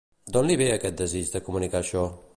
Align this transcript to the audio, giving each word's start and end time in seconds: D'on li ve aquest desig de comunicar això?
D'on 0.37 0.47
li 0.51 0.55
ve 0.61 0.69
aquest 0.77 0.97
desig 1.03 1.31
de 1.37 1.45
comunicar 1.51 1.83
això? 1.85 2.07